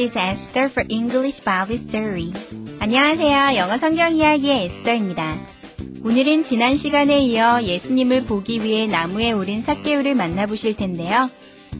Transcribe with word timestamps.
Is 0.00 0.16
Esther 0.16 0.70
for 0.70 0.86
English 0.88 1.44
Bible 1.44 1.74
Story. 1.74 2.32
안녕하세요. 2.78 3.56
영어 3.56 3.76
성경 3.76 4.14
이야기의 4.14 4.64
에스더입니다. 4.64 5.36
오늘은 6.02 6.44
지난 6.44 6.76
시간에 6.76 7.20
이어 7.20 7.62
예수님을 7.62 8.24
보기 8.24 8.64
위해 8.64 8.86
나무에 8.86 9.32
오른 9.32 9.60
삭개우를 9.60 10.14
만나보실 10.14 10.76
텐데요. 10.76 11.28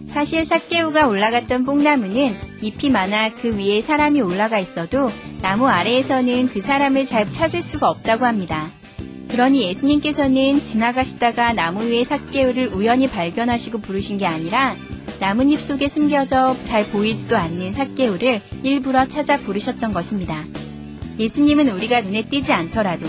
사실 0.08 0.44
삭개우가 0.44 1.06
올라갔던 1.06 1.64
뽕나무는 1.64 2.36
잎이 2.60 2.90
많아 2.90 3.32
그 3.32 3.56
위에 3.56 3.80
사람이 3.80 4.20
올라가 4.20 4.58
있어도 4.58 5.10
나무 5.40 5.66
아래에서는 5.66 6.48
그 6.48 6.60
사람을 6.60 7.06
잘 7.06 7.32
찾을 7.32 7.62
수가 7.62 7.88
없다고 7.88 8.26
합니다. 8.26 8.70
그러니 9.30 9.62
예수님께서는 9.68 10.62
지나가시다가 10.62 11.54
나무 11.54 11.84
위에 11.84 12.04
삭개우를 12.04 12.68
우연히 12.74 13.06
발견하시고 13.06 13.80
부르신 13.80 14.18
게 14.18 14.26
아니라 14.26 14.76
나뭇잎 15.20 15.60
속에 15.60 15.86
숨겨져 15.88 16.56
잘 16.64 16.86
보이지도 16.86 17.36
않는 17.36 17.74
삭개우를 17.74 18.40
일부러 18.62 19.06
찾아 19.06 19.36
부르셨던 19.36 19.92
것입니다. 19.92 20.46
예수님은 21.18 21.68
우리가 21.68 22.00
눈에 22.00 22.26
띄지 22.26 22.54
않더라도 22.54 23.06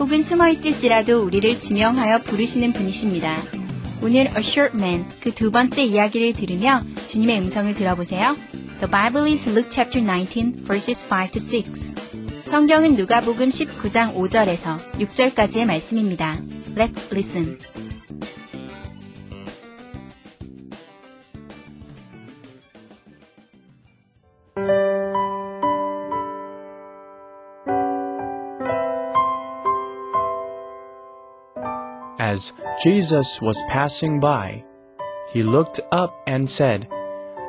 혹은 0.00 0.22
숨어 0.22 0.48
있을지라도 0.48 1.22
우리를 1.22 1.60
지명하여 1.60 2.18
부르시는 2.18 2.72
분이십니다. 2.72 3.40
오늘 4.02 4.26
A 4.26 4.38
Short 4.38 4.76
Man 4.76 5.06
그 5.20 5.30
두 5.30 5.52
번째 5.52 5.84
이야기를 5.84 6.32
들으며 6.32 6.82
주님의 7.08 7.38
음성을 7.38 7.72
들어보세요. 7.74 8.36
The 8.80 8.90
Bible 8.90 9.30
is 9.30 9.48
Luke 9.48 9.70
chapter 9.70 10.04
19 10.04 10.64
verses 10.66 11.06
5 11.08 11.30
to 11.30 11.40
6. 11.40 12.42
성경은 12.42 12.96
누가복음 12.96 13.50
19장 13.50 14.14
5절에서 14.14 14.78
6절까지의 14.98 15.66
말씀입니다. 15.66 16.38
Let's 16.74 17.12
listen. 17.12 17.71
Jesus 32.83 33.41
was 33.41 33.57
passing 33.69 34.19
by, 34.19 34.63
he 35.29 35.43
looked 35.43 35.79
up 35.91 36.21
and 36.27 36.49
said, 36.49 36.87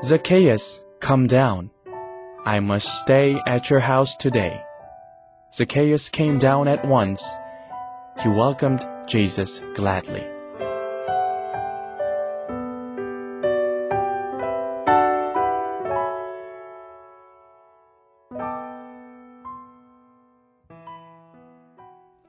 Zacchaeus, 0.05 0.85
come 1.01 1.27
down. 1.27 1.71
I 2.45 2.61
must 2.61 3.03
stay 3.03 3.37
at 3.47 3.71
your 3.71 3.81
house 3.81 4.17
today. 4.17 4.61
Zacchaeus 5.53 6.09
came 6.09 6.39
down 6.39 6.69
at 6.69 6.85
once. 6.85 7.25
He 8.23 8.29
welcomed 8.29 8.85
Jesus 9.07 9.63
gladly. 9.75 10.27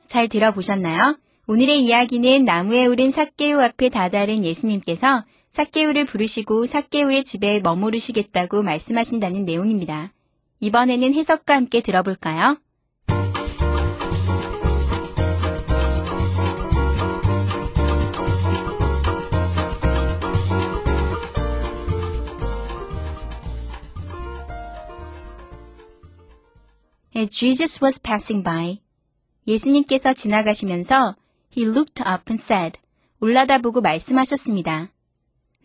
잘 0.09 0.27
들어보셨나요? 0.27 1.15
오늘의 1.46 1.84
이야기는 1.84 2.46
나무에 2.46 2.86
오른 2.86 3.10
삭개우 3.10 3.60
앞에 3.60 3.90
다다른 3.90 4.46
예수님께서 4.46 5.24
삭개우를 5.50 6.06
부르시고 6.06 6.64
삭개우의 6.64 7.24
집에 7.24 7.60
머무르시겠다고 7.60 8.62
말씀하신다는 8.62 9.44
내용입니다. 9.44 10.14
이번에는 10.60 11.12
해석과 11.12 11.54
함께 11.54 11.82
들어볼까요? 11.82 12.56
Jesus 27.30 27.78
was 27.82 28.00
passing 28.00 28.44
예수님께서 29.46 30.14
지나가시면서 30.14 31.16
He 31.56 31.64
looked 31.64 32.02
up 32.02 32.24
and 32.28 32.42
said, 32.42 32.78
올라다보고 33.20 33.80
말씀하셨습니다. 33.80 34.90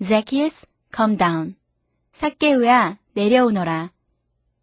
Zacchaeus, 0.04 0.68
come 0.96 1.18
down. 1.18 1.56
삭개우야, 2.12 3.00
내려오너라. 3.14 3.92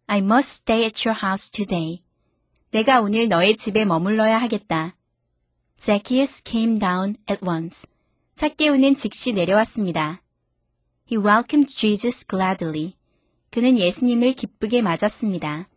I 0.07 0.19
must 0.19 0.61
stay 0.61 0.85
at 0.85 1.05
your 1.05 1.19
house 1.21 1.51
today. 1.51 2.01
내가 2.71 3.01
오늘 3.01 3.27
너의 3.27 3.57
집에 3.57 3.83
머물러야 3.83 4.37
하겠다. 4.37 4.95
Zacchaeus 5.77 6.43
came 6.45 6.79
down 6.79 7.17
at 7.29 7.43
once. 7.45 7.89
삭개우는 8.35 8.95
즉시 8.95 9.33
내려왔습니다. 9.33 10.21
He 11.11 11.21
welcomed 11.21 11.75
Jesus 11.75 12.25
gladly. 12.25 12.93
그는 13.51 13.77
예수님을 13.77 14.33
기쁘게 14.33 14.81
맞았습니다. 14.81 15.67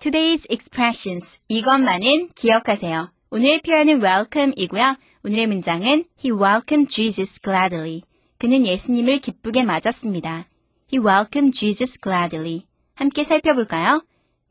Today's 0.00 0.50
expressions. 0.50 1.42
이것만은 1.48 2.30
기억하세요. 2.34 3.10
오늘 3.28 3.60
표현은 3.60 4.02
welcome이고요. 4.02 4.96
오늘의 5.24 5.46
문장은 5.46 6.04
He 6.24 6.32
welcomed 6.32 6.88
Jesus 6.88 7.38
gladly. 7.38 8.00
그는 8.38 8.66
예수님을 8.66 9.18
기쁘게 9.18 9.62
맞았습니다. 9.64 10.46
He 10.90 11.04
welcomed 11.06 11.52
Jesus 11.52 12.00
gladly. 12.00 12.62
함께 12.94 13.24
살펴볼까요? 13.24 14.02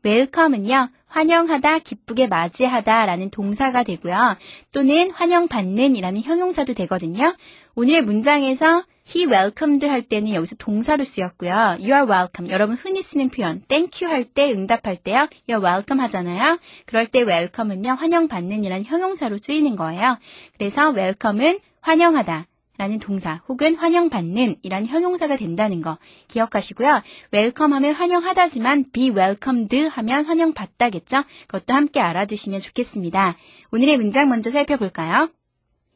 welcome은요, 0.06 0.88
환영하다, 1.06 1.80
기쁘게 1.80 2.28
맞이하다 2.28 3.06
라는 3.06 3.30
동사가 3.30 3.82
되고요. 3.82 4.36
또는 4.72 5.10
환영받는 5.10 5.96
이라는 5.96 6.20
형용사도 6.22 6.74
되거든요. 6.74 7.34
오늘의 7.80 8.02
문장에서 8.02 8.84
he 9.08 9.24
welcomed 9.24 9.86
할 9.86 10.02
때는 10.02 10.34
여기서 10.34 10.54
동사로 10.56 11.02
쓰였고요. 11.02 11.50
you 11.80 11.94
are 11.94 12.02
welcome. 12.02 12.52
여러분 12.52 12.76
흔히 12.76 13.00
쓰는 13.00 13.30
표현 13.30 13.62
thank 13.68 14.06
you 14.06 14.14
할 14.14 14.24
때 14.24 14.52
응답할 14.52 14.96
때요. 14.96 15.28
you 15.48 15.58
are 15.58 15.64
welcome 15.64 16.02
하잖아요. 16.02 16.58
그럴 16.84 17.06
때 17.06 17.22
welcome은요. 17.22 17.92
환영받는 17.92 18.64
이라는 18.64 18.84
형용사로 18.84 19.38
쓰이는 19.38 19.76
거예요. 19.76 20.18
그래서 20.58 20.90
welcome은 20.90 21.60
환영하다. 21.80 22.48
라는 22.76 22.98
동사 22.98 23.40
혹은 23.48 23.76
환영받는 23.76 24.56
이란 24.62 24.84
형용사가 24.84 25.36
된다는 25.36 25.80
거 25.80 25.96
기억하시고요. 26.28 27.00
welcome 27.32 27.72
하면 27.74 27.94
환영하다지만 27.94 28.90
be 28.92 29.08
welcomed 29.08 29.86
하면 29.86 30.26
환영받다겠죠? 30.26 31.24
그것도 31.46 31.72
함께 31.72 32.00
알아두시면 32.00 32.60
좋겠습니다. 32.60 33.38
오늘의 33.72 33.96
문장 33.96 34.28
먼저 34.28 34.50
살펴볼까요? 34.50 35.30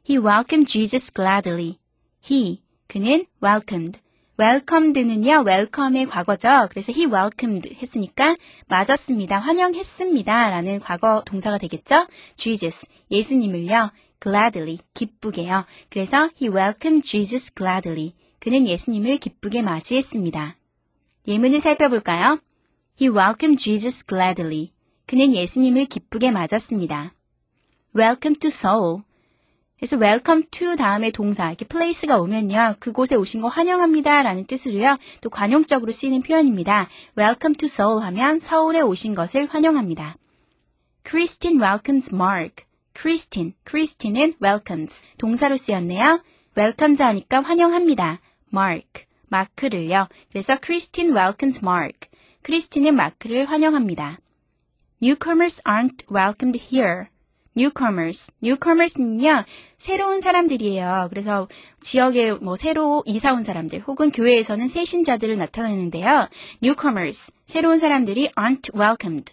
He 0.06 0.18
welcomed 0.18 0.70
Jesus 0.70 1.10
gladly. 1.12 1.78
He, 2.22 2.60
그는 2.88 3.26
welcomed. 3.42 4.00
welcomed는요, 4.38 5.44
welcome의 5.46 6.06
과거죠. 6.06 6.68
그래서 6.70 6.92
he 6.92 7.06
welcomed 7.06 7.74
했으니까 7.80 8.36
맞았습니다. 8.66 9.38
환영했습니다. 9.38 10.50
라는 10.50 10.80
과거 10.80 11.22
동사가 11.24 11.56
되겠죠? 11.56 12.06
Jesus, 12.36 12.88
예수님을요, 13.10 13.90
gladly, 14.20 14.78
기쁘게요. 14.92 15.64
그래서 15.88 16.28
he 16.40 16.52
welcomed 16.52 17.08
Jesus 17.08 17.54
gladly. 17.54 18.12
그는 18.40 18.66
예수님을 18.66 19.18
기쁘게 19.18 19.62
맞이했습니다. 19.62 20.56
예문을 21.28 21.60
살펴볼까요? 21.60 22.40
He 23.00 23.08
welcomed 23.08 23.62
Jesus 23.62 24.04
gladly. 24.06 24.72
그는 25.06 25.34
예수님을 25.34 25.86
기쁘게 25.86 26.30
맞았습니다. 26.30 27.14
Welcome 27.96 28.38
to 28.40 28.48
Seoul. 28.48 29.02
그래서 29.76 29.96
welcome 29.96 30.44
to 30.50 30.76
다음에 30.76 31.10
동사, 31.10 31.48
이렇게 31.48 31.64
place가 31.66 32.18
오면요. 32.18 32.76
그곳에 32.78 33.16
오신 33.16 33.40
거 33.40 33.48
환영합니다. 33.48 34.22
라는 34.22 34.46
뜻으로요. 34.46 34.98
또 35.20 35.30
관용적으로 35.30 35.92
쓰이는 35.92 36.22
표현입니다. 36.22 36.88
welcome 37.18 37.56
to 37.56 37.66
Seoul 37.66 38.02
하면 38.04 38.38
서울에 38.38 38.80
오신 38.80 39.14
것을 39.14 39.46
환영합니다. 39.46 40.16
Christine 41.06 41.60
welcomes 41.60 42.14
Mark. 42.14 42.64
Christine, 42.96 43.54
Christine은 43.68 44.34
welcomes, 44.42 45.04
동사로 45.18 45.56
쓰였네요. 45.56 46.22
welcomes 46.56 47.02
하니까 47.02 47.42
환영합니다. 47.42 48.20
Mark, 48.54 49.04
마크를요. 49.28 50.08
그래서 50.30 50.56
Christine 50.62 51.12
welcomes 51.14 51.60
Mark. 51.64 52.08
크리스티는 52.42 52.94
마크를 52.94 53.50
환영합니다. 53.50 54.18
Newcomers 55.02 55.60
aren't 55.66 56.04
welcomed 56.10 56.60
here. 56.70 57.06
Newcomers. 57.56 58.30
newcomers는요, 58.42 59.44
새로운 59.78 60.20
사람들이에요. 60.20 61.06
그래서 61.10 61.48
지역에 61.80 62.32
뭐 62.32 62.56
새로 62.56 63.02
이사 63.06 63.32
온 63.32 63.42
사람들 63.42 63.80
혹은 63.86 64.10
교회에서는 64.10 64.68
새 64.68 64.84
신자들을 64.84 65.36
나타내는데요. 65.36 66.28
newcomers. 66.62 67.32
새로운 67.46 67.78
사람들이 67.78 68.30
aren't 68.36 68.74
welcomed. 68.78 69.32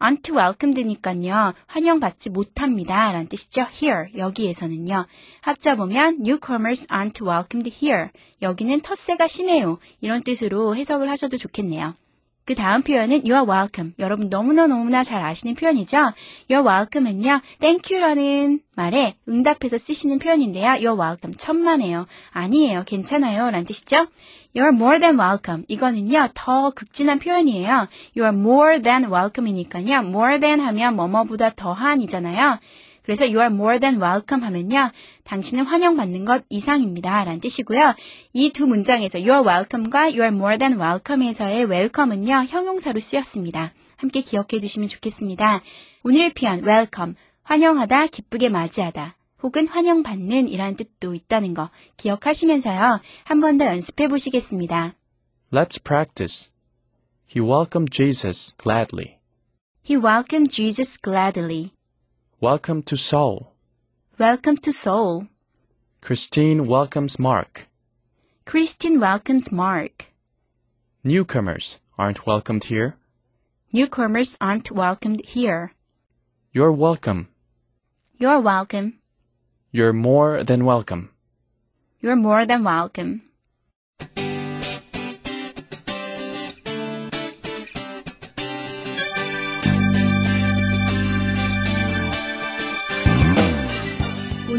aren't 0.00 0.32
welcomed니까요. 0.32 1.54
환영받지 1.66 2.30
못합니다. 2.30 3.12
라는 3.12 3.28
뜻이죠. 3.28 3.66
here. 3.70 4.16
여기에서는요. 4.16 5.06
합자 5.40 5.74
보면 5.74 6.18
newcomers 6.20 6.86
aren't 6.88 7.20
welcomed 7.26 7.70
here. 7.82 8.10
여기는 8.40 8.80
텃세가 8.80 9.26
심해요. 9.26 9.78
이런 10.00 10.22
뜻으로 10.22 10.76
해석을 10.76 11.10
하셔도 11.10 11.36
좋겠네요. 11.36 11.94
그 12.48 12.54
다음 12.54 12.80
표현은 12.80 13.24
you 13.28 13.34
are 13.34 13.44
welcome. 13.46 13.92
여러분 13.98 14.30
너무나 14.30 14.66
너무나 14.66 15.02
잘 15.02 15.22
아시는 15.22 15.54
표현이죠? 15.54 15.98
you 16.48 16.56
are 16.56 16.66
welcome은요, 16.66 17.42
thank 17.60 17.94
you라는 17.94 18.60
말에 18.74 19.16
응답해서 19.28 19.76
쓰시는 19.76 20.18
표현인데요. 20.18 20.68
you 20.68 20.88
are 20.88 20.98
welcome. 20.98 21.36
천만에요. 21.36 22.06
아니에요. 22.30 22.84
괜찮아요. 22.86 23.50
라는 23.50 23.66
뜻이죠? 23.66 23.96
you 24.56 24.64
are 24.64 24.74
more 24.74 24.98
than 24.98 25.20
welcome. 25.20 25.66
이거는요, 25.68 26.28
더 26.32 26.70
극진한 26.70 27.18
표현이에요. 27.18 27.86
you 28.16 28.24
are 28.24 28.34
more 28.34 28.80
than 28.80 29.12
welcome이니까요. 29.12 29.98
more 30.08 30.40
than 30.40 30.60
하면 30.60 30.96
뭐뭐보다 30.96 31.50
더한이잖아요. 31.50 32.60
그래서 33.08 33.24
you 33.24 33.38
are 33.40 33.46
more 33.50 33.80
than 33.80 34.02
welcome 34.02 34.44
하면요. 34.44 34.90
당신은 35.24 35.64
환영받는 35.64 36.26
것 36.26 36.44
이상입니다. 36.50 37.24
라는 37.24 37.40
뜻이고요. 37.40 37.94
이 38.34 38.52
두 38.52 38.66
문장에서 38.66 39.18
you 39.18 39.30
are 39.30 39.40
welcome과 39.48 40.00
you 40.12 40.20
are 40.20 40.28
more 40.28 40.58
than 40.58 40.78
welcome에서의 40.78 41.64
welcome은요. 41.70 42.44
형용사로 42.50 43.00
쓰였습니다. 43.00 43.72
함께 43.96 44.20
기억해 44.20 44.60
두시면 44.60 44.88
좋겠습니다. 44.88 45.62
오늘의 46.04 46.34
표현 46.34 46.62
welcome, 46.68 47.14
환영하다, 47.44 48.08
기쁘게 48.08 48.50
맞이하다. 48.50 49.16
혹은 49.42 49.68
환영받는 49.68 50.46
이란 50.48 50.76
뜻도 50.76 51.14
있다는 51.14 51.54
거 51.54 51.70
기억하시면서요. 51.96 53.00
한 53.24 53.40
번 53.40 53.56
더 53.56 53.64
연습해 53.64 54.08
보시겠습니다. 54.08 54.96
Let's 55.50 55.82
practice. 55.82 56.50
He 57.34 57.40
welcomed 57.42 57.90
Jesus 57.90 58.54
gladly. 58.62 59.16
He 59.88 59.96
welcomed 59.96 60.50
Jesus 60.54 61.00
gladly. 61.02 61.70
Welcome 62.40 62.84
to 62.84 62.96
Seoul. 62.96 63.52
Welcome 64.16 64.58
to 64.58 64.72
Seoul. 64.72 65.26
Christine 66.00 66.68
welcomes 66.68 67.18
Mark. 67.18 67.66
Christine 68.44 69.00
welcomes 69.00 69.50
Mark. 69.50 70.06
Newcomers 71.02 71.80
aren't 71.98 72.26
welcomed 72.26 72.62
here. 72.62 72.94
Newcomers 73.72 74.36
aren't 74.40 74.70
welcomed 74.70 75.22
here. 75.26 75.72
You're 76.52 76.70
welcome. 76.70 77.26
You're 78.16 78.40
welcome. 78.40 79.00
You're 79.72 79.92
more 79.92 80.44
than 80.44 80.64
welcome. 80.64 81.10
You're 82.00 82.14
more 82.14 82.46
than 82.46 82.62
welcome. 82.62 83.22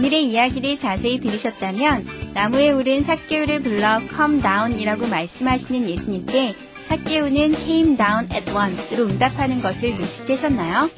오늘의 0.09 0.31
이야기를 0.31 0.79
자세히 0.79 1.19
들으셨다면 1.19 2.31
나무에 2.33 2.71
오른 2.71 3.03
삭개우를 3.03 3.61
불러 3.61 3.99
come 4.09 4.41
down이라고 4.41 5.05
말씀하시는 5.05 5.87
예수님께 5.87 6.55
삭개우는 6.81 7.53
came 7.53 7.95
down 7.95 8.27
at 8.33 8.49
once로 8.49 9.03
응답하는 9.03 9.61
것을 9.61 9.93
눈치채셨나요? 9.93 10.89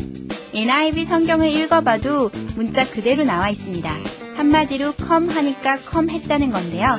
NIV 0.53 1.03
성경을 1.03 1.51
읽어봐도 1.51 2.31
문자 2.55 2.89
그대로 2.89 3.25
나와 3.25 3.49
있습니다. 3.49 3.93
한마디로 4.37 4.93
come 4.93 5.27
하니까 5.27 5.77
come 5.79 6.13
했다는 6.13 6.51
건데요. 6.51 6.97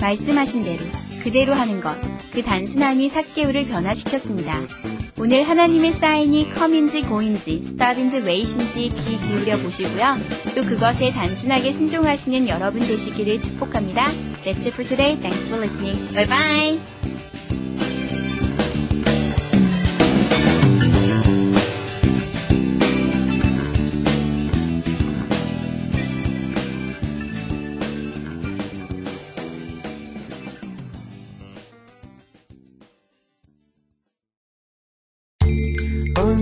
말씀하신 0.00 0.64
대로 0.64 0.84
그대로 1.22 1.54
하는 1.54 1.80
것, 1.80 1.94
그 2.32 2.42
단순함이 2.42 3.08
삭개우를 3.08 3.68
변화시켰습니다. 3.68 4.62
오늘 5.18 5.42
하나님의 5.42 5.92
사인이 5.92 6.52
come인지 6.54 7.02
go인지, 7.02 7.60
star인지 7.62 8.18
wait인지 8.18 8.88
귀 8.88 9.18
기울여 9.18 9.58
보시고요. 9.58 10.16
또 10.54 10.62
그것에 10.62 11.10
단순하게 11.10 11.70
순종하시는 11.72 12.48
여러분 12.48 12.80
되시기를 12.80 13.42
축복합니다. 13.42 14.10
That's 14.44 14.66
it 14.66 14.72
for 14.72 14.88
today. 14.88 15.16
Thanks 15.20 15.46
for 15.48 15.60
listening. 15.60 15.98
Bye 16.14 16.26
bye. 16.26 16.91